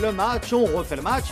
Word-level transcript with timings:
le 0.00 0.12
match, 0.12 0.52
on 0.52 0.64
refait 0.64 0.96
le 0.96 1.02
match. 1.02 1.26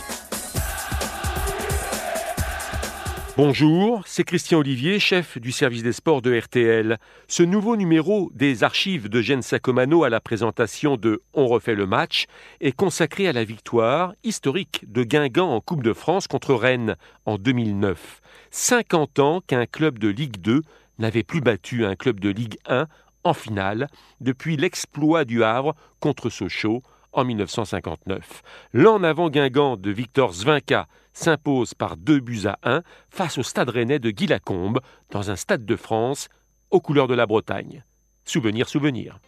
Bonjour, 3.35 4.03
c'est 4.05 4.23
Christian 4.23 4.59
Olivier, 4.59 4.99
chef 4.99 5.39
du 5.39 5.51
service 5.51 5.81
des 5.81 5.91
sports 5.91 6.21
de 6.21 6.37
RTL. 6.37 6.97
Ce 7.27 7.41
nouveau 7.41 7.75
numéro 7.75 8.29
des 8.35 8.63
archives 8.63 9.09
de 9.09 9.21
Gene 9.21 9.41
Sacomano 9.41 10.03
à 10.03 10.09
la 10.09 10.19
présentation 10.19 10.97
de 10.97 11.23
On 11.33 11.47
refait 11.47 11.73
le 11.73 11.87
match 11.87 12.25
est 12.61 12.73
consacré 12.73 13.27
à 13.27 13.33
la 13.33 13.43
victoire 13.43 14.13
historique 14.23 14.85
de 14.91 15.03
Guingamp 15.03 15.49
en 15.49 15.61
Coupe 15.61 15.83
de 15.83 15.93
France 15.93 16.27
contre 16.27 16.53
Rennes 16.53 16.95
en 17.25 17.37
2009. 17.37 18.21
50 18.51 19.19
ans 19.19 19.41
qu'un 19.41 19.65
club 19.65 19.97
de 19.97 20.09
Ligue 20.09 20.41
2 20.41 20.61
n'avait 20.99 21.23
plus 21.23 21.41
battu 21.41 21.85
un 21.85 21.95
club 21.95 22.19
de 22.19 22.29
Ligue 22.29 22.57
1 22.67 22.85
en 23.23 23.33
finale 23.33 23.87
depuis 24.21 24.57
l'exploit 24.57 25.25
du 25.25 25.43
Havre 25.43 25.75
contre 25.99 26.29
Sochaux 26.29 26.83
en 27.17 27.25
1959. 27.25 28.43
L'en 28.73 29.03
avant 29.03 29.29
Guingamp 29.29 29.75
de 29.75 29.91
Victor 29.91 30.33
Zvinka 30.33 30.87
s'impose 31.13 31.73
par 31.73 31.97
deux 31.97 32.19
buts 32.19 32.45
à 32.45 32.57
un 32.63 32.83
face 33.09 33.37
au 33.37 33.43
stade 33.43 33.69
rennais 33.69 33.99
de 33.99 34.11
Guy 34.11 34.27
Lacombe 34.27 34.79
dans 35.09 35.31
un 35.31 35.35
stade 35.35 35.65
de 35.65 35.75
France 35.75 36.29
aux 36.69 36.79
couleurs 36.79 37.07
de 37.07 37.15
la 37.15 37.25
Bretagne. 37.25 37.83
Souvenir, 38.23 38.69
souvenir. 38.69 39.19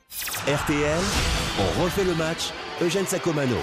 RTL, 0.47 0.99
on 1.59 1.83
refait 1.83 2.03
le 2.03 2.13
match, 2.13 2.51
Eugène 2.81 3.05
Sacomano. 3.05 3.57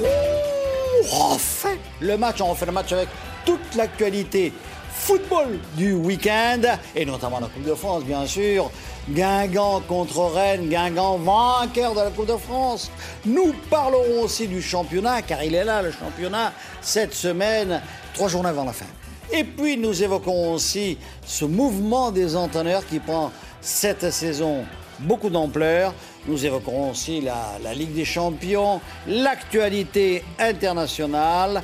On 0.00 1.32
refait 1.32 1.78
le 2.00 2.18
match, 2.18 2.40
on 2.40 2.50
refait 2.50 2.66
le 2.66 2.72
match 2.72 2.92
avec 2.92 3.08
toute 3.46 3.74
l'actualité 3.74 4.52
football 4.90 5.58
du 5.76 5.92
week-end, 5.92 6.62
et 6.94 7.06
notamment 7.06 7.38
la 7.38 7.46
Coupe 7.46 7.64
de 7.64 7.74
France, 7.74 8.04
bien 8.04 8.26
sûr. 8.26 8.70
Guingamp 9.08 9.80
contre 9.86 10.24
Rennes, 10.24 10.68
Guingamp 10.68 11.18
vainqueur 11.18 11.94
de 11.94 12.00
la 12.00 12.10
Coupe 12.10 12.26
de 12.26 12.36
France. 12.36 12.90
Nous 13.24 13.54
parlerons 13.70 14.22
aussi 14.22 14.48
du 14.48 14.60
championnat, 14.60 15.22
car 15.22 15.42
il 15.44 15.54
est 15.54 15.64
là, 15.64 15.82
le 15.82 15.92
championnat, 15.92 16.52
cette 16.80 17.14
semaine, 17.14 17.80
trois 18.14 18.28
journées 18.28 18.48
avant 18.48 18.64
la 18.64 18.72
fin. 18.72 18.86
Et 19.32 19.44
puis 19.44 19.76
nous 19.76 20.02
évoquons 20.02 20.54
aussi 20.54 20.98
ce 21.24 21.44
mouvement 21.44 22.10
des 22.10 22.36
entraîneurs 22.36 22.86
qui 22.86 22.98
prend 22.98 23.32
cette 23.60 24.10
saison 24.10 24.64
beaucoup 25.00 25.30
d'ampleur. 25.30 25.94
Nous 26.26 26.44
évoquerons 26.44 26.90
aussi 26.90 27.20
la 27.20 27.74
Ligue 27.74 27.94
des 27.94 28.04
Champions, 28.04 28.80
l'actualité 29.06 30.24
internationale 30.38 31.62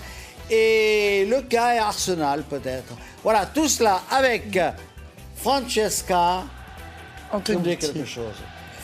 et 0.50 1.26
le 1.28 1.42
cas 1.42 1.82
Arsenal 1.82 2.42
peut-être. 2.42 2.94
Voilà, 3.22 3.46
tout 3.46 3.68
cela 3.68 4.02
avec 4.10 4.58
Francesca. 5.36 6.44
Oublié 7.32 7.76
quelque 7.76 8.04
chose. 8.04 8.34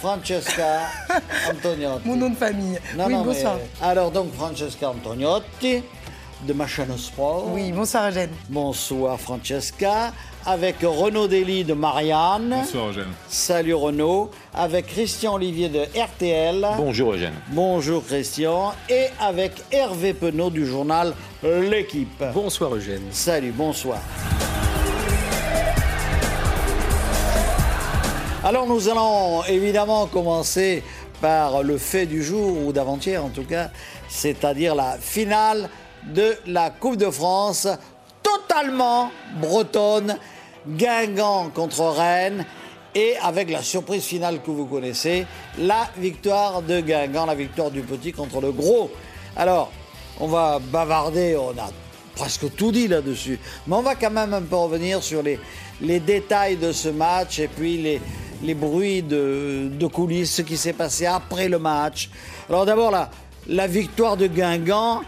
Francesca 0.00 0.82
Antoniotti. 1.50 2.08
Mon 2.08 2.16
nom 2.16 2.30
de 2.30 2.36
famille. 2.36 2.78
Non, 2.96 3.06
oui, 3.06 3.12
non, 3.12 3.18
mais, 3.20 3.24
bonsoir. 3.34 3.58
alors 3.82 4.10
donc 4.10 4.32
Francesca 4.32 4.90
Antoniotti 4.90 5.82
de 6.46 6.52
ma 6.52 6.66
chaîne 6.68 6.96
Sport. 6.96 7.46
Oui, 7.52 7.72
bonsoir 7.72 8.08
Eugène. 8.08 8.30
Bonsoir 8.48 9.18
Francesca. 9.18 10.12
Avec 10.46 10.76
Renaud 10.82 11.26
Dely 11.26 11.64
de 11.64 11.74
Marianne. 11.74 12.50
Bonsoir 12.60 12.88
Eugène. 12.90 13.12
Salut 13.28 13.74
Renaud. 13.74 14.30
Avec 14.54 14.86
Christian 14.86 15.34
Olivier 15.34 15.68
de 15.68 15.80
RTL. 16.00 16.64
Bonjour 16.76 17.14
Eugène. 17.14 17.34
Bonjour 17.48 18.04
Christian. 18.06 18.72
Et 18.88 19.06
avec 19.20 19.62
Hervé 19.72 20.14
Penaud 20.14 20.50
du 20.50 20.64
journal 20.64 21.12
L'équipe. 21.42 22.22
Bonsoir 22.32 22.74
Eugène. 22.76 23.02
Salut, 23.10 23.50
bonsoir. 23.52 23.98
Alors 28.48 28.66
nous 28.66 28.88
allons 28.88 29.44
évidemment 29.44 30.06
commencer 30.06 30.82
par 31.20 31.62
le 31.62 31.76
fait 31.76 32.06
du 32.06 32.22
jour, 32.24 32.56
ou 32.64 32.72
d'avant-hier 32.72 33.22
en 33.22 33.28
tout 33.28 33.44
cas, 33.44 33.68
c'est-à-dire 34.08 34.74
la 34.74 34.96
finale 34.98 35.68
de 36.06 36.34
la 36.46 36.70
Coupe 36.70 36.96
de 36.96 37.10
France, 37.10 37.68
totalement 38.22 39.10
bretonne, 39.38 40.16
Guingamp 40.66 41.50
contre 41.50 41.82
Rennes, 41.88 42.46
et 42.94 43.18
avec 43.22 43.50
la 43.50 43.62
surprise 43.62 44.04
finale 44.04 44.40
que 44.40 44.50
vous 44.50 44.64
connaissez, 44.64 45.26
la 45.58 45.90
victoire 45.98 46.62
de 46.62 46.80
Guingamp, 46.80 47.26
la 47.26 47.34
victoire 47.34 47.70
du 47.70 47.82
petit 47.82 48.12
contre 48.12 48.40
le 48.40 48.52
gros. 48.52 48.90
Alors, 49.36 49.70
on 50.20 50.26
va 50.26 50.58
bavarder, 50.58 51.36
on 51.36 51.50
a 51.50 51.68
presque 52.14 52.56
tout 52.56 52.72
dit 52.72 52.88
là-dessus, 52.88 53.38
mais 53.66 53.76
on 53.76 53.82
va 53.82 53.94
quand 53.94 54.10
même 54.10 54.32
un 54.32 54.40
peu 54.40 54.56
revenir 54.56 55.02
sur 55.02 55.22
les, 55.22 55.38
les 55.82 56.00
détails 56.00 56.56
de 56.56 56.72
ce 56.72 56.88
match 56.88 57.38
et 57.40 57.48
puis 57.48 57.76
les, 57.76 58.00
les 58.42 58.54
bruits 58.54 59.02
de, 59.02 59.86
coulisses, 59.92 60.34
ce 60.34 60.42
qui 60.42 60.56
s'est 60.56 60.72
passé 60.72 61.06
après 61.06 61.48
le 61.48 61.58
match. 61.58 62.10
Alors 62.48 62.66
d'abord, 62.66 62.90
la, 62.90 63.10
la 63.48 63.66
victoire 63.66 64.16
de 64.16 64.26
Guingamp 64.26 65.02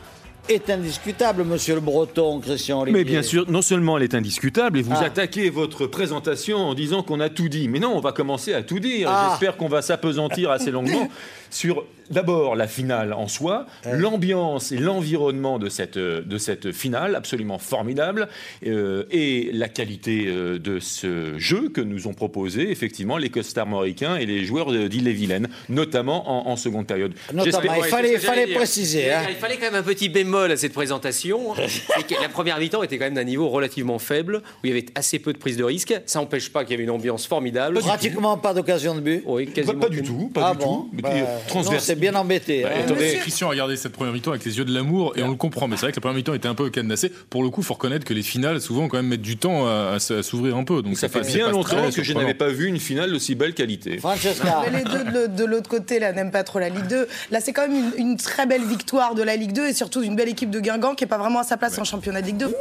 est 0.51 0.71
indiscutable, 0.71 1.45
monsieur 1.45 1.75
le 1.75 1.81
Breton, 1.81 2.41
Christian 2.41 2.83
Olivier. 2.83 2.99
Mais 2.99 3.05
bien 3.05 3.23
sûr, 3.23 3.51
non 3.51 3.63
seulement 3.63 3.97
elle 3.97 4.05
est 4.05 4.15
indiscutable, 4.15 4.79
et 4.79 4.83
vous 4.83 4.93
Ah. 4.95 5.05
attaquez 5.05 5.51
votre 5.51 5.87
présentation 5.87 6.59
en 6.59 6.75
disant 6.75 7.03
qu'on 7.03 7.21
a 7.21 7.29
tout 7.29 7.49
dit. 7.49 7.69
Mais 7.69 7.79
non, 7.79 7.93
on 7.97 8.01
va 8.01 8.13
commencer 8.13 8.53
à 8.55 8.63
tout 8.63 8.81
dire. 8.81 9.09
Ah. 9.11 9.29
J'espère 9.31 9.57
qu'on 9.57 9.69
va 9.69 9.83
s'apesantir 9.83 10.51
assez 10.51 10.71
longuement 10.71 11.09
sur 11.51 11.85
d'abord 12.11 12.57
la 12.57 12.67
finale 12.67 13.13
en 13.13 13.29
soi, 13.29 13.67
l'ambiance 13.93 14.73
et 14.73 14.79
l'environnement 14.79 15.61
de 15.61 15.69
cette, 15.69 15.97
euh, 15.97 16.23
de 16.23 16.39
cette 16.39 16.73
finale 16.73 17.15
absolument 17.15 17.59
formidable, 17.59 18.27
euh, 18.67 19.05
et 19.13 19.51
la 19.53 19.69
qualité 19.69 20.25
euh, 20.27 20.59
de 20.59 20.81
ce 20.81 21.39
jeu 21.39 21.69
que 21.69 21.81
nous 21.81 22.09
ont 22.09 22.13
proposé 22.15 22.69
effectivement 22.73 23.17
les 23.17 23.29
costarmoricains 23.31 24.17
et 24.17 24.27
les 24.27 24.45
joueurs 24.45 24.73
d'Ille-et-Vilaine, 24.89 25.49
notamment 25.69 26.49
en, 26.49 26.51
en 26.51 26.57
seconde 26.57 26.89
période. 26.89 27.13
Notamment, 27.33 27.75
il 27.77 27.85
fallait, 27.85 28.47
préciser. 28.55 29.13
hein. 29.13 29.23
Il 29.29 29.37
fallait 29.37 29.55
quand 29.57 29.67
même 29.71 29.77
un 29.77 29.83
petit 29.85 30.09
bémol 30.09 30.40
à 30.49 30.57
cette 30.57 30.73
présentation. 30.73 31.55
c'est 31.97 32.07
que 32.07 32.21
la 32.23 32.29
première 32.29 32.59
mi-temps 32.59 32.83
était 32.83 32.99
quand 32.99 33.07
même 33.07 33.15
d'un 33.15 33.25
niveau 33.25 33.49
relativement 33.49 33.99
faible, 33.99 34.37
où 34.37 34.41
il 34.67 34.69
y 34.71 34.73
avait 34.73 34.87
assez 34.95 35.19
peu 35.19 35.33
de 35.33 35.39
prise 35.39 35.57
de 35.57 35.65
risque. 35.65 35.95
Ça 36.07 36.21
n'empêche 36.21 36.51
pas 36.51 36.63
qu'il 36.65 36.73
y 36.73 36.75
avait 36.75 36.85
une 36.85 36.91
ambiance 36.91 37.27
formidable. 37.27 37.79
Pratiquement 37.81 38.37
pas 38.39 38.55
d'occasion 38.55 38.95
de 38.95 39.01
but. 39.01 39.23
Oui, 39.27 39.47
Pas, 39.47 39.53
quasiment 39.53 39.81
pas 39.81 39.89
du 39.89 40.03
tout, 40.03 40.31
pas 40.33 40.49
ah 40.49 40.53
du 40.53 40.59
bon 40.65 40.65
tout. 40.83 40.91
Mais 40.93 41.03
Bah, 41.03 41.11
transverse- 41.49 41.85
c'est 41.85 41.97
bien 41.99 42.15
embêté. 42.15 42.63
Bah, 42.63 42.71
hein. 42.75 42.81
attendez, 42.85 43.17
Christian 43.21 43.49
a 43.49 43.51
regardé 43.51 43.77
cette 43.77 43.93
première 43.93 44.13
mi-temps 44.13 44.31
avec 44.31 44.45
les 44.45 44.57
yeux 44.59 44.65
de 44.65 44.73
l'amour 44.73 45.13
et 45.17 45.23
on 45.23 45.29
le 45.29 45.35
comprend. 45.37 45.67
Mais 45.69 45.77
c'est 45.77 45.83
vrai 45.87 45.93
que 45.93 45.97
la 45.97 46.01
première 46.03 46.17
mi-temps 46.17 46.35
était 46.35 46.49
un 46.49 46.55
peu 46.55 46.71
cadenassée. 46.71 47.11
Pour 47.31 47.43
le 47.43 47.51
coup, 47.51 47.61
il 47.63 47.65
faut 47.65 47.75
reconnaître 47.75 48.05
que 48.05 48.15
les 48.15 48.23
finales, 48.23 48.61
souvent, 48.61 48.89
quand 48.89 48.97
même, 48.99 49.07
mettent 49.09 49.23
du 49.23 49.37
temps 49.37 49.67
à, 49.67 49.93
à 49.93 49.97
s- 49.97 50.11
à 50.11 50.23
s'ouvrir 50.23 50.57
un 50.57 50.65
peu. 50.65 50.83
Donc 50.83 50.97
Ça 50.97 51.09
fait 51.09 51.21
bien 51.21 51.51
longtemps 51.51 51.91
que 51.91 52.03
je 52.03 52.13
n'avais 52.13 52.35
pas 52.35 52.49
vu 52.49 52.67
une 52.67 52.79
finale 52.79 53.11
d'aussi 53.11 53.35
belle 53.35 53.55
qualité. 53.55 53.99
Francesca. 53.99 54.63
Mais 54.71 54.79
les 54.79 54.85
deux 54.85 55.05
de, 55.05 55.11
l'autre- 55.19 55.35
de 55.37 55.45
l'autre 55.45 55.69
côté 55.71 55.99
là 55.99 56.13
n'aiment 56.13 56.31
pas 56.31 56.45
trop 56.45 56.59
la 56.59 56.69
Ligue 56.69 56.87
2. 56.89 57.09
Là, 57.31 57.41
c'est 57.41 57.53
quand 57.53 57.67
même 57.69 57.93
une, 57.97 58.11
une 58.11 58.17
très 58.17 58.47
belle 58.47 58.65
victoire 58.65 59.15
de 59.15 59.23
la 59.23 59.37
Ligue 59.37 59.53
2 59.53 59.69
et 59.69 59.73
surtout 59.75 60.01
d'une 60.03 60.17
belle 60.21 60.29
équipe 60.29 60.51
de 60.51 60.61
Guingamp 60.61 60.95
qui 60.95 61.05
est 61.05 61.07
pas 61.07 61.17
vraiment 61.17 61.39
à 61.39 61.45
sa 61.45 61.57
place 61.57 61.79
en 61.79 61.85
championnat 61.85 62.21
de 62.21 62.27
Ligue 62.27 62.37
2. 62.37 62.55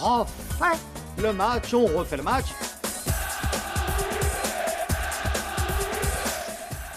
refait 0.00 0.78
le 1.22 1.34
match, 1.34 1.74
on 1.74 1.84
refait 1.84 2.16
le 2.16 2.22
match. 2.22 2.46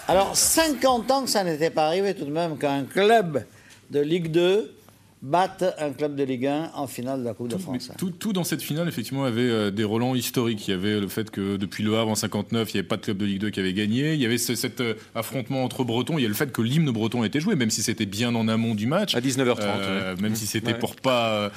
Alors, 0.08 0.34
50 0.34 1.10
ans 1.10 1.24
que 1.24 1.28
ça 1.28 1.44
n'était 1.44 1.68
pas 1.68 1.84
arrivé 1.84 2.14
tout 2.14 2.24
de 2.24 2.30
même 2.30 2.56
qu'un 2.56 2.84
club 2.84 3.44
de 3.90 4.00
Ligue 4.00 4.30
2 4.30 4.74
batte 5.22 5.64
un 5.78 5.90
club 5.92 6.16
de 6.16 6.24
Ligue 6.24 6.46
1 6.48 6.72
en 6.74 6.86
finale 6.88 7.20
de 7.20 7.24
la 7.24 7.32
Coupe 7.34 7.46
de 7.48 7.56
France. 7.56 7.90
Tout, 7.96 8.10
tout 8.10 8.32
dans 8.32 8.42
cette 8.42 8.60
finale, 8.62 8.88
effectivement, 8.88 9.22
avait 9.24 9.42
euh, 9.48 9.70
des 9.70 9.84
relents 9.84 10.16
historiques. 10.16 10.66
Il 10.66 10.72
y 10.72 10.74
avait 10.74 10.98
le 10.98 11.06
fait 11.06 11.30
que 11.30 11.56
depuis 11.56 11.84
le 11.84 11.96
Havre 11.96 12.10
en 12.10 12.14
59, 12.16 12.68
il 12.70 12.76
n'y 12.76 12.80
avait 12.80 12.88
pas 12.88 12.96
de 12.96 13.02
club 13.02 13.18
de 13.18 13.24
Ligue 13.24 13.40
2 13.40 13.50
qui 13.50 13.60
avait 13.60 13.72
gagné. 13.72 14.14
Il 14.14 14.20
y 14.20 14.26
avait 14.26 14.38
ce- 14.38 14.56
cet 14.56 14.80
euh, 14.80 14.94
affrontement 15.14 15.62
entre 15.64 15.84
Bretons. 15.84 16.18
Il 16.18 16.22
y 16.22 16.24
a 16.24 16.28
le 16.28 16.34
fait 16.34 16.50
que 16.50 16.60
l'hymne 16.60 16.90
breton 16.90 17.22
a 17.22 17.26
été 17.26 17.38
joué, 17.38 17.54
même 17.54 17.70
si 17.70 17.82
c'était 17.84 18.04
bien 18.06 18.34
en 18.34 18.48
amont 18.48 18.74
du 18.74 18.86
match. 18.86 19.14
À 19.14 19.20
19h30. 19.20 19.60
Euh, 19.60 20.14
ouais. 20.16 20.20
Même 20.22 20.34
si 20.34 20.46
c'était 20.46 20.72
Ouais. 20.72 20.78
pour 20.78 20.96
pas, 20.96 21.50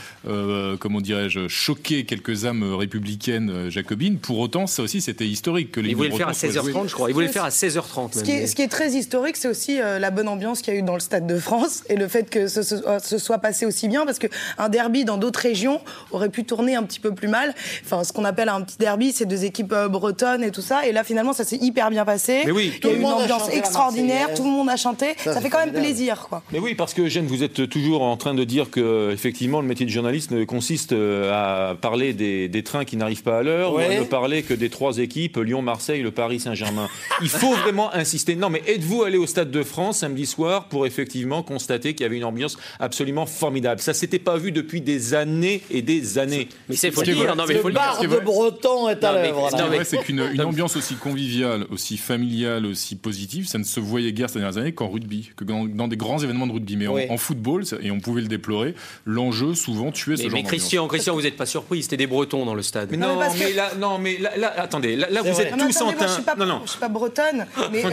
comment 0.79 1.01
dirais-je, 1.01 1.47
choquer 1.47 2.05
quelques 2.05 2.45
âmes 2.45 2.73
républicaines 2.75 3.69
jacobines. 3.69 4.17
Pour 4.19 4.37
autant, 4.39 4.67
ça 4.67 4.83
aussi, 4.83 5.01
c'était 5.01 5.27
historique 5.27 5.71
que 5.71 5.79
Il 5.79 5.87
l'hymne 5.87 5.97
voulait 5.97 6.09
le 6.09 6.15
faire 6.15 6.27
à 6.27 6.31
breton 6.33 6.51
soit 6.51 6.61
joué. 6.61 6.71
16h30, 6.71 6.87
je 6.89 6.93
crois. 6.93 7.09
Il 7.09 7.13
voulait 7.13 7.27
le 7.27 7.31
faire 7.31 7.45
à 7.45 7.49
16h30. 7.49 8.13
Ce 8.19 8.23
qui, 8.23 8.31
est, 8.31 8.47
ce 8.47 8.55
qui 8.55 8.61
est 8.61 8.67
très 8.67 8.91
historique, 8.91 9.37
c'est 9.37 9.47
aussi 9.47 9.81
euh, 9.81 9.97
la 9.99 10.11
bonne 10.11 10.27
ambiance 10.27 10.61
qu'il 10.61 10.73
y 10.73 10.77
a 10.77 10.79
eu 10.79 10.83
dans 10.83 10.93
le 10.93 10.99
Stade 10.99 11.25
de 11.25 11.39
France 11.39 11.83
et 11.89 11.95
le 11.95 12.07
fait 12.07 12.29
que 12.29 12.47
ce, 12.47 12.61
ce- 12.61 12.75
ce 13.03 13.17
soit 13.17 13.39
passé 13.39 13.54
aussi 13.63 13.87
bien, 13.87 14.05
parce 14.05 14.17
qu'un 14.19 14.69
derby 14.69 15.05
dans 15.05 15.17
d'autres 15.17 15.39
régions 15.39 15.79
aurait 16.11 16.29
pu 16.29 16.43
tourner 16.43 16.75
un 16.75 16.83
petit 16.83 16.99
peu 16.99 17.13
plus 17.13 17.27
mal. 17.27 17.53
Enfin, 17.85 18.03
ce 18.03 18.11
qu'on 18.11 18.25
appelle 18.25 18.49
un 18.49 18.61
petit 18.61 18.77
derby, 18.77 19.11
c'est 19.11 19.25
deux 19.25 19.45
équipes 19.45 19.71
euh, 19.73 19.87
bretonnes 19.87 20.43
et 20.43 20.49
tout 20.51 20.61
ça. 20.61 20.87
Et 20.87 20.91
là, 20.91 21.03
finalement, 21.03 21.33
ça 21.33 21.43
s'est 21.43 21.59
hyper 21.61 21.91
bien 21.91 22.05
passé. 22.05 22.41
Mais 22.45 22.51
oui, 22.51 22.71
il 22.73 22.79
tout 22.79 22.87
y 22.87 22.91
a 22.91 22.93
le 22.93 22.99
eu 22.99 23.01
une 23.03 23.07
monde 23.07 23.21
a 23.21 23.23
ambiance 23.25 23.49
extraordinaire, 23.53 24.33
tout 24.33 24.43
le 24.43 24.49
monde 24.49 24.69
a 24.69 24.75
chanté. 24.77 25.15
Ça, 25.23 25.39
fait 25.39 25.49
quand 25.49 25.59
même 25.59 25.73
plaisir, 25.73 26.25
quoi. 26.27 26.41
Mais 26.51 26.59
oui, 26.59 26.73
parce 26.73 26.93
que 26.95 27.03
Eugène, 27.03 27.27
vous 27.27 27.43
êtes 27.43 27.69
toujours 27.69 28.01
en 28.01 28.17
train 28.17 28.33
de 28.33 28.43
dire 28.43 28.71
que 28.71 29.11
effectivement 29.13 29.61
le 29.61 29.67
métier 29.67 29.85
de 29.85 29.91
journaliste 29.91 30.45
consiste 30.45 30.93
euh, 30.93 31.69
à 31.71 31.75
parler 31.75 32.13
des, 32.13 32.47
des 32.47 32.63
trains 32.63 32.85
qui 32.85 32.97
n'arrivent 32.97 33.21
pas 33.23 33.37
à 33.39 33.43
l'heure 33.43 33.73
ou 33.73 33.75
Ouais. 33.75 33.97
à 33.97 33.99
ne 33.99 34.05
parler 34.05 34.41
que 34.41 34.53
des 34.53 34.69
trois 34.69 34.97
équipes 34.97 35.35
Lyon, 35.37 35.61
Marseille, 35.61 36.01
le 36.01 36.11
Paris 36.11 36.39
Saint-Germain. 36.39 36.87
Il 37.21 37.29
faut 37.29 37.53
vraiment 37.55 37.93
insister. 37.93 38.35
Non, 38.35 38.49
mais 38.49 38.63
êtes-vous 38.67 39.03
allé 39.03 39.17
au 39.17 39.27
Stade 39.27 39.51
de 39.51 39.63
France 39.63 39.99
samedi 39.99 40.25
soir 40.25 40.65
pour 40.65 40.85
effectivement 40.87 41.43
constater 41.43 41.93
qu'il 41.93 42.03
y 42.03 42.07
avait 42.07 42.15
une 42.17 42.23
ambiance 42.23 42.57
absolument 42.79 43.25
formidable. 43.45 43.79
Ça 43.81 43.93
s'était 43.93 44.19
pas 44.19 44.37
vu 44.37 44.51
depuis 44.51 44.81
des 44.81 45.13
années 45.13 45.61
et 45.69 45.81
des 45.81 46.17
années. 46.17 46.49
Mais 46.67 46.75
c'est 46.75 46.89
faut 46.91 47.01
le 47.01 47.13
dire, 47.13 47.35
non 47.35 47.43
mais 47.47 47.55
faut 47.59 47.67
le 47.67 47.73
bar 47.75 47.99
de 48.01 48.07
Breton 48.07 48.89
est 48.89 49.03
à 49.03 49.11
l'œuvre. 49.13 49.49
Ce 49.51 49.55
qui 49.55 49.57
là. 49.61 49.65
est 49.65 49.69
mais- 49.69 49.75
vrai, 49.75 49.85
c'est 49.85 49.97
qu'une 49.97 50.21
ambiance 50.41 50.75
aussi 50.75 50.95
conviviale, 50.95 51.65
aussi 51.71 51.97
familiale, 51.97 52.65
aussi 52.65 52.95
positive, 52.95 53.47
ça 53.47 53.57
ne 53.59 53.63
se 53.63 53.79
voyait 53.79 54.11
guère 54.13 54.29
ces 54.29 54.39
dernières 54.39 54.57
années 54.57 54.73
qu'en 54.73 54.87
rugby, 54.89 55.29
que 55.35 55.43
dans, 55.43 55.65
dans 55.65 55.87
des 55.87 55.97
grands 55.97 56.17
événements 56.23 56.47
de 56.47 56.53
rugby. 56.53 56.75
Mais 56.77 56.87
en- 56.87 56.93
Oui. 56.95 57.03
en, 57.09 57.17
football, 57.17 57.63
et 57.81 57.91
on 57.91 57.99
pouvait 57.99 58.21
le 58.21 58.27
déplorer, 58.27 58.73
l'enjeu 59.05 59.53
souvent 59.53 59.91
tuait 59.91 60.17
ce 60.17 60.23
Mais, 60.23 60.29
genre 60.29 60.39
mais. 60.39 60.43
Christian, 60.43 60.87
Christian, 60.87 61.13
vous 61.13 61.21
n'êtes 61.21 61.37
pas 61.37 61.45
surpris, 61.45 61.83
c'était 61.83 61.97
des 61.97 62.07
Bretons 62.07 62.45
dans 62.45 62.55
le 62.55 62.61
stade. 62.63 62.89
Mais 62.91 62.97
Non, 62.97 63.07
non, 63.09 63.13
mais 63.19 63.25
parce 63.27 63.37
mais, 63.39 63.51
que- 63.51 63.55
là, 63.57 63.71
non, 63.77 63.97
mais 63.99 64.17
là, 64.17 64.35
là, 64.37 64.53
attendez, 64.57 64.95
là, 64.95 65.07
vous 65.23 65.31
vrai. 65.33 65.43
êtes 65.47 65.55
Non, 65.57 65.67
tous 65.67 65.81
en 65.81 65.91
teint. 65.93 66.07
suis 66.07 66.23
pas, 66.23 66.35
Non, 66.35 66.45
non. 66.45 66.61
je 66.65 66.71
suis 66.71 66.79
pas 66.79 66.89
bretonne. 66.89 67.45
Mais, 67.71 67.85
euh, 67.85 67.89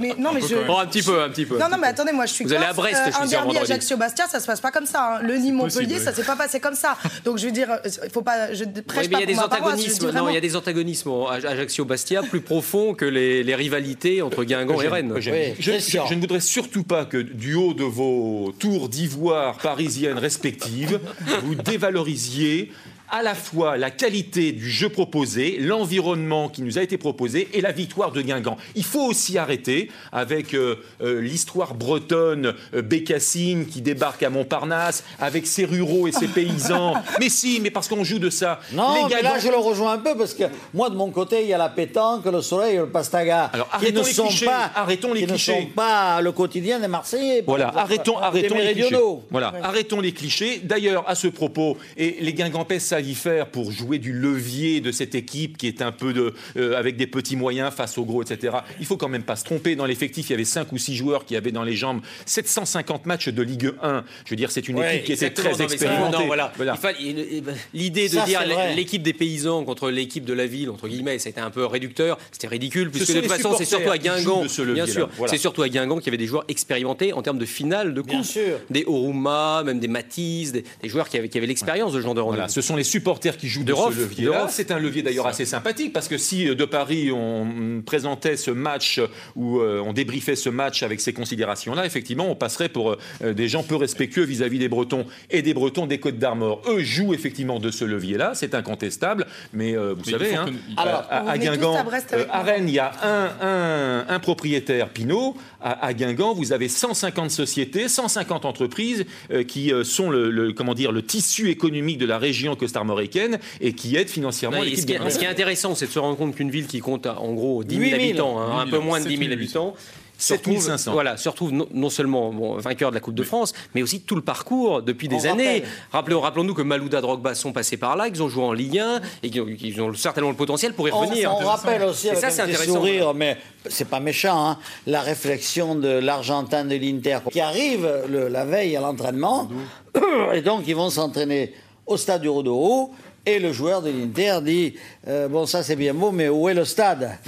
mais 0.00 0.14
non, 0.18 0.30
mais 0.34 0.40
je. 0.40 0.54
même. 0.54 0.64
Oh, 0.68 0.78
un 0.78 0.86
petit 0.86 1.02
peu, 1.02 1.22
un 1.22 1.28
petit 1.28 1.44
peu. 1.46 1.58
Non, 1.58 1.66
non, 1.70 1.76
mais 1.80 1.88
attendez, 1.88 2.12
moi 2.12 2.26
je 2.26 2.32
suis 2.32 2.44
Vous 2.44 2.52
allez 2.52 2.64
à 2.64 2.72
Brest, 2.72 3.00
je 3.06 3.12
suis 3.12 3.22
un 3.22 3.26
derby. 3.26 3.58
Ajaccio-Bastia, 3.58 4.26
ça 4.28 4.40
se 4.40 4.46
passe 4.46 4.60
pas 4.60 4.70
comme 4.70 4.86
ça. 4.86 4.95
Hein. 4.96 5.18
Le 5.22 5.36
Nîmes-Montpellier, 5.36 5.98
ça 5.98 6.12
s'est 6.12 6.24
pas 6.24 6.36
passé 6.36 6.60
comme 6.60 6.74
ça. 6.74 6.96
Donc 7.24 7.38
je 7.38 7.46
veux 7.46 7.52
dire, 7.52 7.68
il 8.04 8.10
faut 8.10 8.22
pas. 8.22 8.52
Je 8.54 8.64
prêche 8.64 9.06
Oui, 9.06 9.08
mais 9.12 9.16
il 9.18 9.20
y 9.20 9.22
a 9.22 9.26
des 9.26 9.34
paroisse, 9.34 9.52
antagonismes. 9.60 10.10
Non, 10.12 10.28
il 10.28 10.34
y 10.34 10.38
a 10.38 10.40
des 10.40 10.56
antagonismes 10.56 11.10
Ajaccio-Bastia 11.30 12.22
plus 12.22 12.40
profonds 12.40 12.94
que 12.94 13.04
les, 13.04 13.42
les 13.42 13.54
rivalités 13.54 14.22
entre 14.22 14.44
Guingamp 14.44 14.80
et 14.80 14.88
Rennes. 14.88 15.12
Eugène, 15.16 15.34
Oui, 15.34 15.54
je, 15.58 15.70
Christian. 15.72 16.04
je- 16.04 16.10
je 16.10 16.14
ne 16.14 16.20
voudrais 16.20 16.40
surtout 16.40 16.82
pas 16.84 17.04
que 17.04 17.18
du 17.18 17.54
haut 17.54 17.74
de 17.74 17.84
vos 17.84 18.52
tours 18.58 18.88
d'ivoire 18.88 19.58
parisiennes 19.58 20.18
respectives, 20.18 21.00
vous 21.44 21.54
dévalorisiez 21.54 22.72
à 23.10 23.22
la 23.22 23.34
fois 23.34 23.76
la 23.76 23.90
qualité 23.90 24.52
du 24.52 24.70
jeu 24.70 24.88
proposé, 24.88 25.58
l'environnement 25.60 26.48
qui 26.48 26.62
nous 26.62 26.78
a 26.78 26.82
été 26.82 26.98
proposé 26.98 27.48
et 27.52 27.60
la 27.60 27.72
victoire 27.72 28.12
de 28.12 28.22
Guingamp. 28.22 28.56
Il 28.74 28.84
faut 28.84 29.04
aussi 29.04 29.38
arrêter 29.38 29.90
avec 30.12 30.54
euh, 30.54 30.76
euh, 31.02 31.20
l'histoire 31.20 31.74
bretonne 31.74 32.54
euh, 32.74 32.82
Bécassine 32.82 33.66
qui 33.66 33.80
débarque 33.80 34.22
à 34.22 34.30
Montparnasse 34.30 35.04
avec 35.20 35.46
ses 35.46 35.64
ruraux 35.64 36.08
et 36.08 36.12
ses 36.12 36.28
paysans. 36.28 36.94
mais 37.20 37.28
si, 37.28 37.60
mais 37.60 37.70
parce 37.70 37.88
qu'on 37.88 38.04
joue 38.04 38.18
de 38.18 38.30
ça. 38.30 38.60
Non, 38.72 39.06
Les 39.08 39.14
mais 39.14 39.22
là, 39.22 39.38
je 39.38 39.48
le 39.48 39.56
rejoins 39.56 39.92
un 39.92 39.98
peu 39.98 40.16
parce 40.16 40.34
que 40.34 40.44
moi, 40.74 40.90
de 40.90 40.96
mon 40.96 41.10
côté, 41.10 41.42
il 41.42 41.48
y 41.48 41.54
a 41.54 41.58
la 41.58 41.68
pétanque, 41.68 42.24
le 42.26 42.42
soleil 42.42 42.74
et 42.76 42.78
le 42.78 42.88
pastaga. 42.88 43.50
Alors, 43.52 43.68
qui 43.68 43.76
arrêtons 43.76 44.00
ne 44.00 44.06
les 44.06 44.12
sont 44.12 44.26
clichés, 44.26 44.46
pas, 44.46 44.70
arrêtons 44.74 45.12
les 45.12 45.20
qui 45.20 45.26
clichés. 45.26 45.56
ne 45.56 45.60
sont 45.62 45.66
pas 45.68 46.20
le 46.20 46.32
quotidien 46.32 46.80
des 46.80 46.88
Marseillais. 46.88 47.44
Voilà, 47.46 47.68
exemple, 47.68 47.78
arrêtons, 47.84 48.18
arrêtons 48.18 48.58
les 48.58 48.72
clichés. 48.72 48.96
Voilà, 49.30 49.52
arrêtons 49.62 50.00
les 50.00 50.12
clichés. 50.12 50.60
D'ailleurs, 50.62 51.04
à 51.08 51.14
ce 51.14 51.28
propos, 51.28 51.76
et 51.96 52.16
les 52.20 52.32
Guingampais 52.32 52.78
savent 52.96 53.08
y 53.08 53.14
faire 53.14 53.46
pour 53.48 53.70
jouer 53.72 53.98
du 53.98 54.12
levier 54.12 54.80
de 54.80 54.90
cette 54.92 55.14
équipe 55.14 55.56
qui 55.58 55.66
est 55.66 55.82
un 55.82 55.92
peu 55.92 56.12
de, 56.12 56.34
euh, 56.56 56.76
avec 56.76 56.96
des 56.96 57.06
petits 57.06 57.36
moyens 57.36 57.72
face 57.72 57.98
aux 57.98 58.04
gros, 58.04 58.22
etc. 58.22 58.56
Il 58.80 58.86
faut 58.86 58.96
quand 58.96 59.08
même 59.08 59.22
pas 59.22 59.36
se 59.36 59.44
tromper. 59.44 59.76
Dans 59.76 59.86
l'effectif, 59.86 60.28
il 60.28 60.32
y 60.32 60.34
avait 60.34 60.44
5 60.44 60.72
ou 60.72 60.78
6 60.78 60.96
joueurs 60.96 61.24
qui 61.24 61.36
avaient 61.36 61.52
dans 61.52 61.62
les 61.64 61.74
jambes 61.74 62.00
750 62.26 63.06
matchs 63.06 63.28
de 63.28 63.42
Ligue 63.42 63.72
1. 63.82 64.04
Je 64.24 64.30
veux 64.30 64.36
dire, 64.36 64.50
c'est 64.50 64.68
une 64.68 64.78
Ouais, 64.78 64.96
équipe 64.96 65.06
qui 65.06 65.12
était 65.12 65.30
très 65.30 65.52
non, 65.52 65.58
expérimentée. 65.58 66.18
non, 66.18 66.26
voilà. 66.26 66.52
Voilà. 66.56 66.74
Il 66.74 66.80
fallait- 66.80 66.96
il- 67.00 67.18
il- 67.18 67.42
L'idée 67.74 68.08
de 68.08 68.14
Ça, 68.14 68.24
dire 68.24 68.40
l'équipe 68.74 69.02
des 69.02 69.12
paysans 69.12 69.64
contre 69.64 69.90
l'équipe 69.90 70.24
de 70.24 70.32
la 70.32 70.46
ville, 70.46 70.70
entre 70.70 70.88
guillemets, 70.88 71.18
c'était 71.18 71.40
un 71.40 71.50
peu 71.50 71.64
réducteur, 71.66 72.18
c'était 72.32 72.48
ridicule, 72.48 72.90
puisque 72.90 73.12
de 73.14 73.20
toute 73.20 73.30
façon, 73.30 73.54
c'est 73.56 73.64
surtout 73.64 73.90
à 73.90 73.98
Guingamp, 73.98 74.44
bien 74.74 74.86
sûr, 74.86 75.08
Voilà. 75.16 75.30
c'est 75.32 75.38
surtout 75.38 75.62
à 75.62 75.68
Guingamp 75.68 75.98
qu'il 75.98 76.06
y 76.06 76.10
avait 76.10 76.16
des 76.16 76.26
joueurs 76.26 76.44
expérimentés 76.48 77.12
en 77.12 77.22
termes 77.22 77.38
de 77.38 77.44
finale 77.46 77.94
de 77.94 78.02
Bien 78.02 78.18
coupe. 78.18 78.26
sûr. 78.26 78.58
Des 78.70 78.84
Oruma, 78.86 79.62
même 79.64 79.78
des 79.80 79.88
Matisse, 79.88 80.52
des, 80.52 80.64
des 80.82 80.88
joueurs 80.88 81.08
qui 81.08 81.16
avaient, 81.18 81.28
qui 81.28 81.38
avaient 81.38 81.46
l'expérience 81.46 81.92
de 81.92 81.98
ce 81.98 82.02
genre 82.04 82.14
de 82.14 82.20
rendez-vous. 82.20 82.36
Voilà, 82.36 82.48
ce 82.48 82.60
sont 82.60 82.76
les 82.76 82.84
supporters 82.86 83.36
qui 83.36 83.48
jouent 83.48 83.64
de, 83.64 83.74
ce 83.74 83.98
levier-là. 84.00 84.46
C'est 84.48 84.70
un 84.70 84.78
levier 84.78 85.02
d'ailleurs 85.02 85.26
assez 85.26 85.44
sympathique 85.44 85.92
parce 85.92 86.08
que 86.08 86.16
si 86.16 86.48
euh, 86.48 86.54
de 86.54 86.64
Paris 86.64 87.10
on 87.12 87.82
présentait 87.84 88.36
ce 88.36 88.50
match 88.50 89.00
ou 89.34 89.60
euh, 89.60 89.82
on 89.84 89.92
débriefait 89.92 90.36
ce 90.36 90.48
match 90.48 90.82
avec 90.82 91.00
ces 91.00 91.12
considérations-là, 91.12 91.84
effectivement, 91.84 92.30
on 92.30 92.34
passerait 92.36 92.68
pour 92.70 92.96
euh, 93.22 93.32
des 93.34 93.48
gens 93.48 93.62
peu 93.62 93.76
respectueux 93.76 94.24
vis-à-vis 94.24 94.58
des 94.58 94.68
Bretons 94.68 95.06
et 95.30 95.42
des 95.42 95.52
Bretons 95.54 95.86
des 95.86 95.98
Côtes 95.98 96.18
d'Armor. 96.18 96.62
Eux 96.68 96.82
jouent 96.82 97.12
effectivement 97.14 97.58
de 97.58 97.70
ce 97.70 97.84
levier-là, 97.84 98.32
c'est 98.34 98.54
incontestable, 98.54 99.26
mais 99.52 99.76
euh, 99.76 99.92
vous 99.94 100.02
Mais 100.06 100.12
savez, 100.12 100.34
hein, 100.34 100.46
que- 100.46 100.80
Alors, 100.80 101.04
à, 101.10 101.36
Guingamp, 101.38 101.74
à 101.76 101.84
euh. 102.14 102.42
Rennes, 102.42 102.68
il 102.68 102.74
y 102.74 102.78
a 102.78 102.92
un, 103.02 103.46
un- 103.46 104.06
un 104.08 104.18
propriétaire, 104.20 104.88
Pinot. 104.90 105.36
À, 105.60 105.86
à 105.86 105.92
Guingamp, 105.94 106.34
vous 106.34 106.52
avez 106.52 106.68
150 106.68 107.30
sociétés, 107.30 107.88
150 107.88 108.44
entreprises 108.44 109.04
euh, 109.32 109.42
qui 109.42 109.72
euh, 109.72 109.82
sont 109.84 110.10
le, 110.10 110.30
le- 110.30 110.52
comment 110.52 110.74
dire, 110.74 110.92
le 110.92 111.02
tissu 111.02 111.50
économique 111.50 111.98
de 111.98 112.06
la 112.06 112.18
région 112.18 112.54
costarmoricaine 112.80 113.38
et 113.60 113.72
qui 113.72 113.96
aident 113.96 114.08
financièrement 114.08 114.58
et 114.62 114.66
l'équipe 114.66 114.80
ce, 114.80 114.86
qui 114.86 114.92
est, 114.92 115.10
ce 115.10 115.18
qui 115.18 115.24
est 115.24 115.28
intéressant, 115.28 115.74
c'est 115.74 115.86
de 115.86 115.92
se 115.92 115.98
rendre 115.98 116.16
compte 116.16 116.34
qu'une 116.34 116.50
ville 116.50 116.66
qui 116.66 116.80
compte 116.80 117.06
en 117.06 117.32
gros 117.32 117.64
10 117.64 117.74
000 117.74 117.84
8 117.84 117.90
000. 117.90 118.02
habitants, 118.02 118.38
hein, 118.40 118.58
un 118.60 118.64
8 118.64 118.70
peu 118.70 118.76
000, 118.76 118.82
moins 118.88 119.00
de 119.00 119.08
10 119.08 119.16
000 119.16 119.22
7 119.30 119.32
habitants, 119.32 119.74
se 120.18 120.28
7 120.28 120.38
retrouve, 120.46 120.62
500. 120.62 120.92
voilà, 120.92 121.16
se 121.18 121.28
retrouve 121.28 121.52
non, 121.52 121.66
non 121.74 121.90
seulement 121.90 122.32
bon, 122.32 122.56
vainqueur 122.56 122.90
de 122.90 122.94
la 122.94 123.00
Coupe 123.00 123.14
de 123.14 123.22
France, 123.22 123.52
mais 123.74 123.82
aussi 123.82 124.00
tout 124.00 124.14
le 124.14 124.22
parcours 124.22 124.80
depuis 124.82 125.08
des 125.08 125.26
On 125.26 125.32
années. 125.32 125.46
rappelle. 125.46 125.62
Rappelons, 125.92 126.20
rappelons-nous 126.20 126.54
que 126.54 126.62
Malouda 126.62 127.00
Drogba 127.02 127.34
sont 127.34 127.52
passés 127.52 127.76
par 127.76 127.96
là, 127.96 128.08
qu'ils 128.08 128.22
ont 128.22 128.28
joué 128.28 128.42
en 128.44 128.52
Ligue 128.52 128.78
1 128.78 129.00
et 129.22 129.30
qu'ils 129.30 129.40
ont, 129.42 129.46
qu'ils 129.46 129.82
ont 129.82 129.92
certainement 129.94 130.30
le 130.30 130.36
potentiel 130.36 130.72
pour 130.72 130.88
y 130.88 130.90
revenir. 130.90 131.34
on 131.34 131.44
rappelle 131.44 131.82
aussi 131.82 132.06
Et 132.06 132.10
avec 132.10 132.22
ça, 132.22 132.30
c'est 132.30 132.42
un 132.42 132.46
petit 132.46 132.64
sourire, 132.66 133.12
mais 133.14 133.36
c'est 133.68 133.88
pas 133.88 134.00
méchant, 134.00 134.48
hein, 134.48 134.58
la 134.86 135.00
réflexion 135.02 135.74
de 135.74 135.88
l'Argentin 135.88 136.64
de 136.64 136.76
l'Inter 136.76 137.18
qui 137.30 137.40
arrive 137.40 137.86
le- 138.08 138.28
la 138.28 138.44
veille 138.46 138.74
à 138.76 138.80
l'entraînement, 138.80 139.48
et 140.32 140.40
donc 140.40 140.64
ils 140.66 140.76
vont 140.76 140.88
s'entraîner 140.90 141.52
au 141.86 141.96
stade 141.96 142.22
du 142.22 142.28
Rodouro, 142.28 142.92
et 143.24 143.38
le 143.38 143.52
joueur 143.52 143.82
de 143.82 143.90
l'Inter 143.90 144.38
dit 144.42 144.74
euh, 145.08 145.28
Bon, 145.28 145.46
ça 145.46 145.62
c'est 145.62 145.76
bien 145.76 145.94
beau, 145.94 146.12
mais 146.12 146.28
où 146.28 146.48
est 146.48 146.54
le 146.54 146.64
stade? 146.64 147.18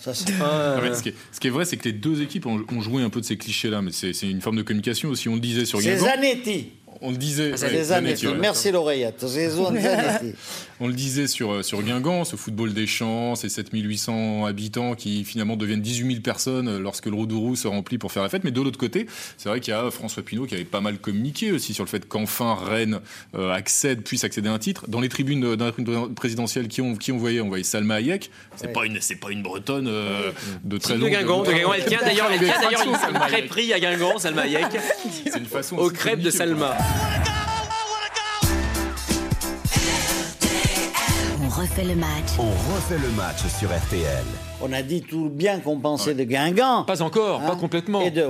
Ça, 0.00 0.12
c'est- 0.12 0.32
Ah, 0.42 0.78
ce, 0.94 1.02
qui 1.02 1.08
est, 1.08 1.14
ce 1.32 1.40
qui 1.40 1.46
est 1.46 1.50
vrai, 1.50 1.64
c'est 1.64 1.76
que 1.78 1.84
les 1.84 1.92
deux 1.94 2.20
équipes 2.20 2.44
ont, 2.46 2.62
ont 2.70 2.80
joué 2.82 3.02
un 3.02 3.08
peu 3.08 3.20
de 3.20 3.24
ces 3.24 3.38
clichés-là, 3.38 3.80
mais 3.80 3.90
c'est 3.90 4.12
c'est 4.12 4.28
une 4.28 4.42
forme 4.42 4.56
de 4.56 4.62
communication 4.62 5.08
aussi. 5.08 5.28
On 5.30 5.34
le 5.34 5.40
disait 5.40 5.64
sur 5.64 5.80
C'est 5.80 5.96
Guingamp. 5.96 6.04
Zanetti. 6.04 6.72
On 7.00 7.10
le 7.10 7.16
disait. 7.16 7.50
Ouais. 8.32 8.36
Merci 8.40 8.70
l'oreillette. 8.70 9.24
On 10.80 10.88
le 10.88 10.92
disait 10.94 11.28
sur, 11.28 11.52
euh, 11.52 11.62
sur 11.62 11.82
Guingamp, 11.82 12.24
ce 12.24 12.34
football 12.34 12.72
des 12.74 12.86
champs, 12.88 13.36
ces 13.36 13.48
7800 13.48 14.44
habitants 14.44 14.94
qui 14.96 15.24
finalement 15.24 15.56
deviennent 15.56 15.80
18 15.80 16.08
000 16.08 16.20
personnes 16.20 16.78
lorsque 16.78 17.06
le 17.06 17.14
Roudourou 17.14 17.54
se 17.54 17.68
remplit 17.68 17.96
pour 17.96 18.10
faire 18.10 18.22
la 18.24 18.28
fête. 18.28 18.42
Mais 18.44 18.50
de 18.50 18.60
l'autre 18.60 18.78
côté, 18.78 19.06
c'est 19.38 19.48
vrai 19.48 19.60
qu'il 19.60 19.72
y 19.72 19.76
a 19.76 19.90
François 19.92 20.22
Pinault 20.24 20.46
qui 20.46 20.54
avait 20.54 20.64
pas 20.64 20.80
mal 20.80 20.98
communiqué 20.98 21.52
aussi 21.52 21.74
sur 21.74 21.84
le 21.84 21.88
fait 21.88 22.06
qu'enfin 22.08 22.54
Rennes 22.56 22.98
euh, 23.36 23.52
accède, 23.52 24.02
puisse 24.02 24.24
accéder 24.24 24.48
à 24.48 24.52
un 24.52 24.58
titre. 24.58 24.84
Dans 24.88 25.00
les 25.00 25.08
tribunes, 25.08 25.54
dans 25.54 25.64
la 25.66 25.72
tribune 25.72 26.12
présidentielle, 26.14 26.66
qui 26.68 26.80
on, 26.80 26.96
qui 26.96 27.12
on 27.12 27.18
voyait 27.18 27.40
On 27.40 27.48
voyait 27.48 27.62
Salma 27.64 27.94
Hayek. 27.96 28.30
C'est 28.56 28.66
Ouais. 28.66 28.72
pas 28.72 28.84
une, 28.86 29.00
c'est 29.00 29.16
pas 29.16 29.30
une 29.30 29.42
bretonne 29.42 29.86
euh, 29.88 30.32
de 30.64 30.78
très 30.78 30.94
de 30.94 31.00
longue. 31.00 31.10
Guingamp, 31.10 31.42
de 31.44 31.52
Guingamp. 31.52 31.72
Elle 31.74 31.84
tient 31.84 32.00
d'ailleurs, 32.02 32.30
elle 32.32 32.38
tient 32.40 32.60
d'ailleurs 32.60 32.82
une, 32.86 32.94
Salma 32.98 33.18
une 33.18 33.22
Hayek. 33.34 33.38
crêperie 33.48 33.72
à 33.72 33.78
Guingamp, 33.80 34.18
Salma 34.18 34.42
Hayek, 34.42 34.66
C'est 35.30 35.38
une 35.38 35.46
façon 35.46 35.76
aux 35.76 35.90
crêpes 35.90 36.20
de. 36.20 36.30
Salma. 36.30 36.76
On 36.84 37.33
refait 41.76 41.88
le 41.88 41.94
match. 41.96 42.08
On 42.38 42.74
refait 42.74 42.98
le 43.02 43.10
match 43.16 43.38
sur 43.58 43.68
RTL. 43.68 44.24
On 44.62 44.72
a 44.72 44.82
dit 44.82 45.02
tout 45.02 45.28
bien 45.28 45.58
qu'on 45.58 45.78
pensait 45.78 46.14
de 46.14 46.22
Guingamp. 46.24 46.84
Pas 46.84 47.02
encore, 47.02 47.42
Hein 47.42 47.48
pas 47.48 47.56
complètement. 47.56 48.00
Et 48.02 48.10
de- 48.10 48.22
Non, 48.22 48.28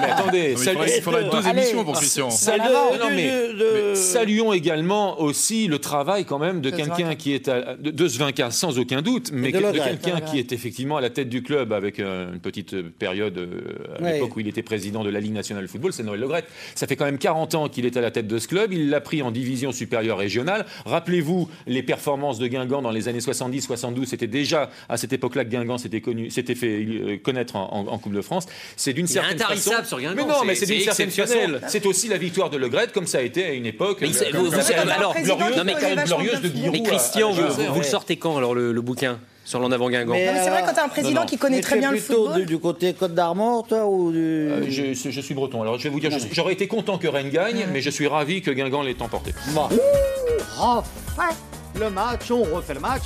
mais 0.00 0.10
attendez, 0.10 0.22
Non, 0.22 0.32
mais 0.32 0.50
il 0.52 0.58
salut- 0.58 0.76
faudrait, 0.78 0.96
il 0.96 1.02
faudrait 1.02 1.24
deux 1.30 1.46
Allez. 1.46 1.60
émissions 1.60 1.84
pour 1.84 1.94
Christian. 1.94 2.28
Alors, 2.48 2.92
non, 2.98 3.06
mais- 3.14 3.30
de- 3.30 3.90
mais 3.90 3.94
saluons 3.94 4.52
également 4.52 5.20
aussi 5.20 5.68
le 5.68 5.78
travail 5.78 6.24
quand 6.24 6.38
même 6.38 6.60
de 6.60 6.70
quelqu'un 6.70 7.14
qui 7.14 7.34
est 7.34 7.48
à, 7.48 7.76
de, 7.76 7.90
de 7.90 8.08
Svinka, 8.08 8.50
sans 8.50 8.78
aucun 8.78 9.02
doute, 9.02 9.30
mais 9.32 9.52
de 9.52 9.58
quelqu'un 9.60 10.20
qui 10.20 10.38
est 10.38 10.50
effectivement 10.52 10.96
à 10.96 11.00
la 11.02 11.10
tête 11.10 11.28
du 11.28 11.42
club 11.42 11.72
avec 11.72 12.00
euh, 12.00 12.32
une 12.32 12.40
petite 12.40 12.74
euh, 12.74 12.90
période 12.98 13.36
euh, 13.38 13.96
à 13.98 14.02
Ouais. 14.02 14.12
l'époque 14.14 14.34
où 14.36 14.40
il 14.40 14.48
était 14.48 14.62
président 14.62 15.04
de 15.04 15.10
la 15.10 15.20
Ligue 15.20 15.34
nationale 15.34 15.64
de 15.64 15.70
football, 15.70 15.92
c'est 15.92 16.02
Noël 16.02 16.18
Le 16.20 16.26
Gret. 16.26 16.44
Ça 16.74 16.86
fait 16.86 16.96
quand 16.96 17.04
même 17.04 17.18
40 17.18 17.54
ans 17.54 17.68
qu'il 17.68 17.84
est 17.84 17.96
à 17.96 18.00
la 18.00 18.10
tête 18.10 18.26
de 18.26 18.38
ce 18.38 18.48
club, 18.48 18.72
il 18.72 18.88
l'a 18.90 19.00
pris 19.02 19.22
en 19.22 19.30
division 19.30 19.70
supérieure 19.72 20.18
régionale. 20.18 20.64
Rappelez-vous 20.86 21.48
les 21.66 21.82
performances 21.82 22.38
de 22.38 22.46
Guingamp 22.48 22.69
dans 22.80 22.90
les 22.90 23.08
années 23.08 23.18
70-72, 23.18 24.04
c'était 24.06 24.26
déjà 24.28 24.70
à 24.88 24.96
cette 24.96 25.12
époque-là 25.12 25.44
que 25.44 25.50
Guingamp 25.50 25.78
s'était 25.78 26.00
connu, 26.00 26.30
s'était 26.30 26.54
fait 26.54 26.68
euh, 26.86 27.16
connaître 27.22 27.56
en, 27.56 27.68
en- 27.72 27.92
en 27.92 27.98
Coupe 27.98 28.12
de 28.14 28.22
France. 28.22 28.46
C'est 28.76 28.92
d'une 28.92 29.06
certaine 29.08 29.34
intarissable 29.34 29.76
façon. 29.78 29.88
sur 29.88 30.00
Guingamp, 30.00 30.14
Mais 30.26 30.32
non, 30.32 30.44
mais 30.46 30.54
c'est- 30.54 30.66
d'une 30.66 30.80
certaine 30.80 31.10
façon. 31.10 31.22
exceptionnel. 31.34 31.60
C'est 31.68 31.86
aussi 31.86 32.06
la 32.08 32.18
victoire 32.18 32.50
de 32.50 32.56
Le 32.56 32.68
Gret, 32.68 32.88
comme 32.94 33.06
ça 33.06 33.18
a 33.18 33.22
été 33.22 33.44
à 33.44 33.52
une 33.52 33.66
époque. 33.66 33.98
Mais 34.00 34.08
euh, 34.08 34.30
vous- 34.34 34.44
vous 34.50 34.54
alors, 34.54 35.14
glorieuse, 35.20 35.56
non, 35.56 35.64
mais 35.64 35.72
quand 35.74 35.80
même 35.82 35.96
vachement 35.96 36.18
glorieuse 36.18 36.40
de 36.42 36.48
Giroud. 36.48 36.72
Mais 36.72 36.82
Christian, 36.82 37.30
à 37.30 37.32
vous, 37.32 37.42
le 37.64 37.70
ouais. 37.78 37.82
sortez 37.82 38.16
quand 38.16 38.36
alors 38.36 38.54
le, 38.54 38.72
le 38.72 38.80
bouquin 38.80 39.18
sur 39.44 39.58
l'en 39.58 39.72
avant 39.72 39.90
Guingamp 39.90 40.12
Mais 40.12 40.26
Non, 40.26 40.32
mais 40.34 40.44
c'est 40.44 40.50
vrai 40.50 40.62
euh, 40.62 40.66
quand 40.66 40.74
t'as 40.74 40.84
un 40.84 40.88
président 40.88 41.14
non, 41.14 41.20
non. 41.22 41.26
qui 41.26 41.36
connaît 41.38 41.56
Mais 41.56 41.62
très 41.62 41.78
bien 41.78 41.90
le 41.90 41.98
plutôt 41.98 42.24
football. 42.26 42.40
du, 42.40 42.46
du 42.46 42.58
côté 42.58 42.92
Côte 42.94 43.14
d'Armor, 43.14 43.66
toi, 43.66 43.86
ou 43.86 44.12
du... 44.12 44.18
Euh, 44.18 44.70
je, 44.70 44.92
je 45.10 45.20
suis 45.20 45.34
breton. 45.34 45.62
Alors 45.62 45.78
je 45.78 45.84
vais 45.84 45.88
vous 45.90 45.98
dire, 45.98 46.10
j'aurais 46.30 46.52
été 46.52 46.68
content 46.68 46.98
que 46.98 47.08
Rennes 47.08 47.30
gagne, 47.30 47.66
mais 47.72 47.80
je 47.80 47.90
suis 47.90 48.06
ravi 48.06 48.42
que 48.42 48.50
Guingamp 48.52 48.82
l'ait 48.82 49.00
emporté. 49.02 49.32
Bon. 49.52 49.68
Refait 50.56 51.34
le 51.78 51.90
match, 51.90 52.30
on 52.30 52.42
refait 52.42 52.74
le 52.74 52.80
match. 52.80 53.02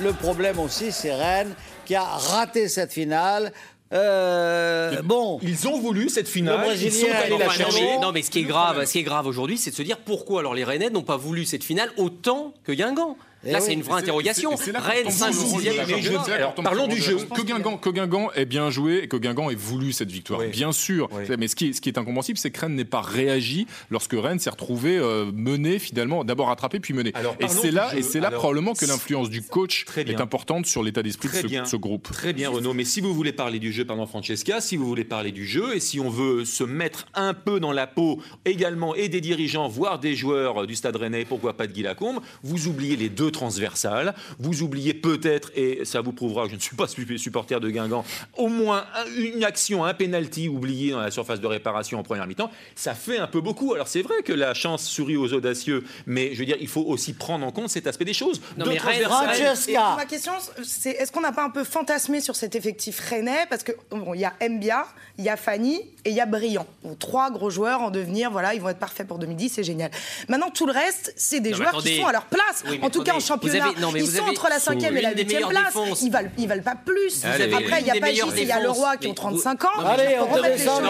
Le 0.00 0.12
problème 0.12 0.58
aussi, 0.58 0.92
c'est 0.92 1.14
Rennes 1.14 1.54
qui 1.84 1.94
a 1.94 2.02
raté 2.04 2.68
cette 2.68 2.92
finale. 2.92 3.52
Euh, 3.92 5.00
bon, 5.02 5.38
Ils 5.42 5.68
ont 5.68 5.78
voulu 5.78 6.08
cette 6.08 6.26
finale, 6.28 6.68
Le 6.68 6.74
ils 6.82 6.92
sont 6.92 7.06
allés 7.12 7.38
la 7.38 7.48
chercher. 7.48 7.80
mais, 7.80 7.98
non, 7.98 8.10
mais 8.10 8.22
ce 8.22 8.30
qui 8.30 8.40
est 8.40 8.44
grave, 8.44 8.84
ce 8.84 8.92
qui 8.92 8.98
est 8.98 9.04
grave 9.04 9.26
aujourd'hui, 9.26 9.56
c'est 9.56 9.70
de 9.70 9.76
se 9.76 9.82
dire 9.82 9.98
pourquoi 9.98 10.40
alors 10.40 10.54
les 10.54 10.64
Rennais 10.64 10.90
n'ont 10.90 11.02
pas 11.02 11.16
voulu 11.16 11.44
cette 11.44 11.62
finale 11.62 11.90
autant 11.96 12.54
que 12.64 12.72
Guingamp. 12.72 13.16
Eh 13.46 13.52
Là, 13.52 13.60
c'est 13.60 13.72
une 13.72 13.82
vraie 13.82 14.00
interrogation. 14.02 14.50
Rennes, 14.54 15.04
tombe 15.04 15.12
5 15.12 15.32
sur 15.32 15.42
le 15.44 15.48
rôle 15.50 15.60
6 15.62 15.68
de 15.70 15.76
la 15.76 15.84
e 15.84 15.86
Ligue. 15.86 15.96
je- 15.98 16.02
C'est 16.02 16.12
là 16.12 16.18
qu'on 16.24 16.32
alors, 16.32 16.54
tombe 16.54 16.64
parlons 16.64 16.86
du 16.86 17.00
jeu. 17.00 17.16
Que 17.34 17.42
Guingamp, 17.42 17.76
que 17.78 17.90
Guingamp 17.90 18.30
ait 18.34 18.44
bien 18.44 18.70
joué 18.70 19.00
et 19.04 19.08
que 19.08 19.16
Guingamp 19.16 19.50
ait 19.50 19.54
voulu 19.54 19.92
cette 19.92 20.10
victoire, 20.10 20.40
Oui. 20.40 20.48
bien 20.48 20.72
sûr. 20.72 21.08
Oui. 21.12 21.24
Mais 21.38 21.48
ce 21.48 21.56
qui, 21.56 21.68
est- 21.68 21.72
ce 21.74 21.80
qui 21.80 21.88
est 21.88 21.98
incompréhensible, 21.98 22.38
c'est 22.38 22.50
que 22.50 22.60
Rennes 22.60 22.74
n'ait 22.74 22.84
pas 22.84 23.00
réagi 23.00 23.66
lorsque 23.90 24.14
Rennes 24.14 24.38
s'est 24.38 24.50
retrouvé 24.50 24.96
euh, 24.98 25.30
mené 25.34 25.78
finalement, 25.78 26.24
d'abord 26.24 26.48
rattrapé 26.48 26.80
puis 26.80 26.94
mené. 26.94 27.10
Alors, 27.14 27.36
et 27.40 27.48
c'est 27.48 27.70
là, 27.70 27.90
jeu. 27.92 27.98
et 27.98 28.02
c'est 28.02 28.20
là 28.20 28.28
Alors, 28.28 28.40
probablement 28.40 28.74
que 28.74 28.84
l'influence 28.86 29.30
du 29.30 29.42
coach 29.42 29.84
est 29.96 30.20
importante 30.20 30.66
sur 30.66 30.82
l'état 30.82 31.02
d'esprit 31.02 31.28
de 31.28 31.64
ce, 31.64 31.76
groupe. 31.76 32.08
Très 32.12 32.32
bien 32.32 32.50
Renaud, 32.50 32.72
mais 32.74 32.84
si 32.84 33.00
vous 33.00 33.12
voulez 33.14 33.32
parler 33.32 33.58
du 33.58 33.72
jeu, 33.72 33.84
pardon 33.84 34.06
Francesca, 34.06 34.60
si 34.60 34.76
vous 34.76 34.86
voulez 34.86 35.04
parler 35.04 35.32
du 35.32 35.46
jeu 35.46 35.74
et 35.76 35.80
si 35.80 36.00
on 36.00 36.08
veut 36.08 36.44
se 36.44 36.64
mettre 36.64 37.06
un 37.14 37.34
peu 37.34 37.60
dans 37.60 37.72
la 37.72 37.86
peau 37.86 38.20
également 38.44 38.94
et 38.94 39.08
des 39.08 39.20
dirigeants, 39.20 39.68
voire 39.68 39.98
des 39.98 40.14
joueurs 40.14 40.66
du 40.66 40.74
Stade 40.74 40.96
Rennais, 40.96 41.24
pourquoi 41.24 41.56
pas 41.56 41.66
de 41.66 41.72
Guy 41.72 41.82
Lacombe, 41.82 42.20
vous 42.42 42.68
oubliez 42.68 42.96
les 42.96 43.08
deux 43.08 43.30
transversales, 43.34 44.14
vous 44.38 44.62
oubliez 44.62 44.94
peut-être, 44.94 45.50
et 45.54 45.84
ça 45.84 46.00
vous 46.00 46.12
prouvera 46.12 46.44
que 46.44 46.50
je 46.50 46.54
ne 46.56 46.60
suis 46.60 46.76
pas 46.76 46.86
su- 46.88 47.18
supporter 47.18 47.60
de 47.60 47.68
Guingamp, 47.68 48.04
au 48.38 48.48
moins 48.48 48.86
un- 48.94 49.20
une 49.20 49.44
action, 49.44 49.84
un 49.84 49.92
penalty 49.94 50.48
oublié 50.48 50.92
dans 50.92 51.00
la 51.00 51.10
surface 51.10 51.40
de 51.40 51.46
réparation 51.46 51.98
en 51.98 52.02
première 52.02 52.26
mi-temps, 52.26 52.50
ça 52.74 52.94
fait 52.94 53.18
un 53.18 53.26
peu 53.26 53.40
beaucoup. 53.42 53.74
Alors 53.74 53.88
c'est 53.88 54.02
vrai 54.02 54.22
que 54.24 54.32
la 54.32 54.54
chance 54.54 54.84
sourit 54.84 55.16
aux 55.16 55.32
audacieux, 55.34 55.84
mais 56.06 56.32
je 56.34 56.38
veux 56.38 56.46
dire, 56.46 56.56
il 56.60 56.68
faut 56.68 56.82
aussi 56.82 57.12
prendre 57.12 57.44
en 57.46 57.52
compte 57.52 57.68
cet 57.68 57.86
aspect 57.86 58.04
des 58.06 58.14
choses. 58.14 58.40
Non, 58.56 58.64
mais 58.66 58.78
Francesca. 58.78 59.94
ma 59.96 60.06
question, 60.06 60.32
c'est 60.62 60.90
est-ce 60.92 61.12
qu'on 61.12 61.20
n'a 61.20 61.32
pas 61.32 61.44
un 61.44 61.50
peu 61.50 61.64
fantasmé 61.64 62.20
sur 62.20 62.36
cet 62.36 62.54
effectif 62.54 63.00
rennais? 63.00 63.46
Parce 63.50 63.62
qu'il 63.64 63.74
bon, 63.90 64.14
il 64.14 64.20
y 64.20 64.24
a 64.24 64.32
Mbia, 64.48 64.86
il 65.18 65.24
y 65.24 65.28
a 65.28 65.36
Fanny 65.36 65.76
et 66.04 66.10
il 66.10 66.14
y 66.14 66.20
a 66.20 66.26
Briand. 66.26 66.66
Trois 66.98 67.30
gros 67.30 67.50
joueurs 67.50 67.80
en 67.82 67.90
devenir, 67.90 68.30
voilà, 68.30 68.54
ils 68.54 68.60
vont 68.60 68.68
être 68.68 68.78
parfaits 68.78 69.06
pour 69.06 69.18
2010, 69.18 69.48
c'est 69.50 69.64
génial. 69.64 69.90
Maintenant, 70.28 70.50
tout 70.50 70.66
le 70.66 70.72
reste, 70.72 71.12
c'est 71.16 71.40
des 71.40 71.50
Non, 71.50 71.56
joueurs 71.56 71.68
attendez. 71.70 71.90
qui 71.96 72.00
sont 72.00 72.06
à 72.06 72.12
leur 72.12 72.26
place. 72.26 72.64
Oui, 72.68 72.78
en 72.82 72.90
tout 72.90 73.02
cas, 73.02 73.14
en 73.14 73.20
championnat, 73.24 73.58
vous 73.64 73.70
avez- 73.72 73.80
non, 73.80 73.90
mais 73.92 74.00
ils 74.00 74.06
vous 74.10 74.16
sont 74.16 74.22
entre 74.24 74.48
la 74.48 74.58
cinquième 74.60 74.96
et 74.96 75.00
la 75.02 75.08
L'une 75.08 75.16
des 75.16 75.22
huitième 75.22 75.42
meilleures 75.46 75.50
place. 75.62 75.74
défenses. 75.74 76.02
Ils 76.02 76.10
valent, 76.10 76.30
ils 76.38 76.48
valent 76.48 76.62
pas 76.62 76.74
plus. 76.76 77.16
Vous 77.22 77.26
Après, 77.26 77.80
il 77.80 77.86
y 77.86 77.90
a 77.90 77.94
meilleures 78.00 78.34
et 78.36 78.42
il 78.42 78.48
y 78.48 78.52
a 78.52 78.60
défenses. 78.60 78.76
Leroy 78.76 78.96
qui 78.98 79.06
ont 79.06 79.10
Mais 79.10 79.14
35 79.14 79.64
ans. 79.64 79.68
vous- 79.76 79.82
Il 79.82 79.86
Allez, 80.00 80.14
faut 80.16 80.22
on 80.24 80.34
remettre 80.34 80.56
les 80.56 80.64
choses- 80.64 80.68
hein. 80.68 80.82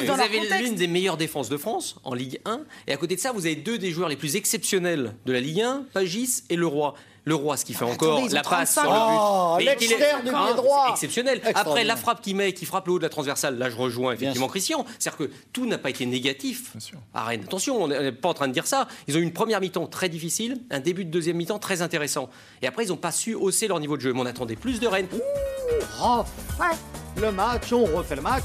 Vous 0.00 0.06
dans 0.06 0.16
leur 0.16 0.24
avez 0.26 0.40
l'une 0.62 0.74
des 0.74 0.86
meilleures 0.86 1.16
défenses 1.16 1.48
de 1.48 1.56
France 1.56 1.96
en 2.04 2.14
Ligue 2.14 2.40
1. 2.44 2.60
Et 2.86 2.92
à 2.92 2.96
côté 2.96 3.14
de 3.16 3.20
ça, 3.20 3.32
vous 3.32 3.46
avez 3.46 3.56
deux 3.56 3.78
des 3.78 3.90
joueurs 3.90 4.08
les 4.08 4.16
plus 4.16 4.36
exceptionnels 4.36 5.14
de 5.26 5.32
la 5.32 5.40
Ligue 5.40 5.60
1, 5.62 5.84
Pagis 5.92 6.42
et 6.50 6.56
Leroy. 6.56 6.94
Leroy, 7.26 7.56
ce 7.56 7.64
qui 7.64 7.72
fait 7.72 7.84
Ah, 7.88 7.92
encore 7.92 8.18
attendez, 8.18 8.34
la 8.34 8.42
passe 8.42 8.74
35. 8.74 8.82
sur 8.82 8.90
le 8.92 8.96
but. 8.98 9.18
Oh, 9.18 9.54
Mais 9.58 9.76
qu'il 9.76 9.92
est- 9.92 9.96
du 10.24 10.30
Ah, 10.34 10.52
droit. 10.54 10.88
Exceptionnel. 10.90 11.40
Après, 11.54 11.82
la 11.84 11.96
frappe 11.96 12.20
qui 12.20 12.34
met, 12.34 12.52
qui 12.52 12.66
frappe 12.66 12.86
le 12.86 12.92
haut 12.94 12.98
de 12.98 13.02
la 13.04 13.08
transversale, 13.08 13.56
là 13.58 13.70
je 13.70 13.76
rejoins 13.76 14.12
effectivement. 14.12 14.46
Christian. 14.48 14.84
C'est-à-dire 14.98 15.26
que 15.26 15.30
tout 15.52 15.64
n'a 15.66 15.78
pas 15.78 15.90
été 15.90 16.04
négatif 16.06 16.72
à 17.14 17.24
Rennes. 17.24 17.42
Attention, 17.44 17.82
on 17.82 17.88
n'est 17.88 18.12
pas 18.12 18.28
en 18.28 18.34
train 18.34 18.48
de 18.48 18.52
dire 18.52 18.66
ça. 18.66 18.88
Ils 19.08 19.16
ont 19.16 19.20
eu 19.20 19.22
une 19.22 19.32
première 19.32 19.60
mi-temps 19.60 19.86
très 19.86 20.08
difficile, 20.08 20.60
un 20.70 20.80
début 20.80 21.04
de 21.04 21.10
deuxième 21.10 21.36
mi-temps 21.36 21.58
très 21.58 21.80
intéressant. 21.82 22.28
Et 22.62 22.66
après, 22.66 22.84
ils 22.84 22.88
n'ont 22.88 22.96
pas 22.96 23.12
su 23.12 23.34
hausser 23.34 23.68
leur 23.68 23.80
niveau 23.80 23.96
de 23.96 24.02
jeu. 24.02 24.12
Mais 24.12 24.20
on 24.20 24.26
attendait 24.26 24.56
plus 24.56 24.78
de 24.80 24.86
Rennes. 24.86 25.08
Refait 25.98 26.76
le 27.16 27.30
match, 27.32 27.72
on 27.72 27.84
refait 27.84 28.16
le 28.16 28.22
match. 28.22 28.44